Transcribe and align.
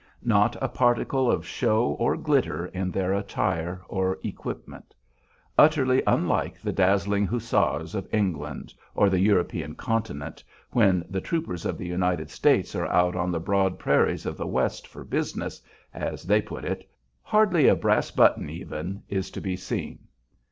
Not 0.23 0.55
a 0.59 0.67
particle 0.67 1.29
of 1.29 1.45
show 1.45 1.89
or 1.89 2.17
glitter 2.17 2.65
in 2.65 2.89
their 2.89 3.13
attire 3.13 3.83
or 3.87 4.17
equipment. 4.23 4.95
Utterly 5.59 6.01
unlike 6.07 6.59
the 6.59 6.73
dazzling 6.73 7.27
hussars 7.27 7.93
of 7.93 8.07
England 8.11 8.73
or 8.95 9.11
the 9.11 9.19
European 9.19 9.75
continent, 9.75 10.43
when 10.71 11.05
the 11.07 11.21
troopers 11.21 11.67
of 11.67 11.77
the 11.77 11.85
United 11.85 12.31
States 12.31 12.73
are 12.75 12.87
out 12.87 13.15
on 13.15 13.29
the 13.31 13.39
broad 13.39 13.77
prairies 13.77 14.25
of 14.25 14.37
the 14.37 14.47
West 14.47 14.87
"for 14.87 15.03
business," 15.03 15.61
as 15.93 16.23
they 16.23 16.41
put 16.41 16.65
it, 16.65 16.89
hardly 17.21 17.67
a 17.67 17.75
brass 17.75 18.09
button, 18.09 18.49
even, 18.49 19.03
is 19.07 19.29
to 19.29 19.39
be 19.39 19.55
seen. 19.55 19.99